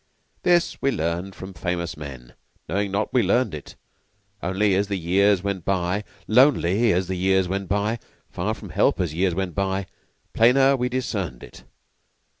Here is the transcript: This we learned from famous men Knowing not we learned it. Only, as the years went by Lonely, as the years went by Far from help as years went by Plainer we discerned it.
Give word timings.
This 0.41 0.81
we 0.81 0.89
learned 0.89 1.35
from 1.35 1.53
famous 1.53 1.95
men 1.95 2.33
Knowing 2.67 2.89
not 2.89 3.13
we 3.13 3.21
learned 3.21 3.53
it. 3.53 3.75
Only, 4.41 4.73
as 4.73 4.87
the 4.87 4.97
years 4.97 5.43
went 5.43 5.63
by 5.63 6.03
Lonely, 6.27 6.91
as 6.91 7.05
the 7.07 7.13
years 7.13 7.47
went 7.47 7.69
by 7.69 7.99
Far 8.31 8.55
from 8.55 8.69
help 8.71 8.99
as 8.99 9.13
years 9.13 9.35
went 9.35 9.53
by 9.53 9.85
Plainer 10.33 10.75
we 10.75 10.89
discerned 10.89 11.43
it. 11.43 11.65